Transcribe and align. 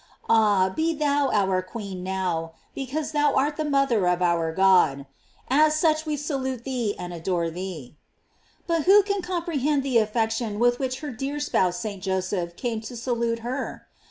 Ah! 0.27 0.69
be 0.69 0.95
thou 0.95 1.29
our 1.29 1.61
queen 1.61 2.01
now, 2.01 2.53
because 2.73 3.11
thou 3.11 3.35
art 3.35 3.55
the 3.55 3.63
mother 3.63 4.07
of 4.07 4.19
our 4.19 4.51
God; 4.51 5.05
as 5.47 5.75
such 5.75 6.07
we 6.07 6.17
salute 6.17 6.63
thee 6.63 6.95
and 6.97 7.13
adore 7.13 7.51
thee. 7.51 7.95
But 8.65 8.85
who 8.85 9.03
can 9.03 9.21
comprehend 9.21 9.83
the 9.83 9.99
affection 9.99 10.57
with 10.57 10.79
which 10.79 11.01
her 11.01 11.11
dear 11.11 11.39
spouse 11.39 11.77
St. 11.77 12.01
Joseph 12.01 12.53
504 12.53 12.57
GLORIES 12.57 12.57
OF 12.57 12.63
MARY. 12.63 12.71
came 12.75 12.81
to 12.81 12.97
salute 12.97 13.39
her 13.47 13.87